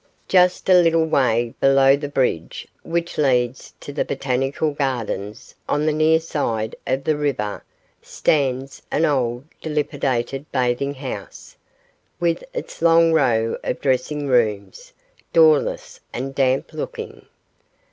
[0.27, 5.93] Just a little way below the bridge which leads to the Botanical Gardens, on the
[5.93, 7.63] near side of the river,
[8.01, 11.55] stands an old, dilapidated bathing house,
[12.19, 14.91] with its long row of dressing rooms,
[15.33, 17.27] doorless and damp looking.